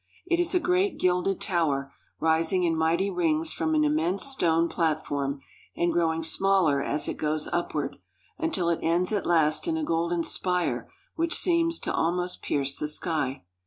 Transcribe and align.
It 0.25 0.39
is 0.39 0.55
a 0.55 0.59
great 0.59 0.97
gilded 0.97 1.39
tower, 1.39 1.93
rising 2.19 2.63
in 2.63 2.75
mighty 2.75 3.11
rings 3.11 3.53
from 3.53 3.75
an 3.75 3.83
immense 3.83 4.25
stone 4.25 4.67
platform, 4.67 5.41
and 5.77 5.93
growing 5.93 6.23
smaller 6.23 6.81
as 6.81 7.07
it 7.07 7.17
goes 7.17 7.47
upward, 7.53 7.97
until 8.39 8.69
it 8.69 8.79
ends 8.81 9.11
at 9.11 9.27
last 9.27 9.67
in 9.67 9.77
a 9.77 9.83
golden 9.85 10.23
spire 10.23 10.89
which 11.13 11.35
seems 11.35 11.77
to 11.81 11.93
almost 11.93 12.41
pierce 12.41 12.73
the 12.73 12.87
sky. 12.87 13.43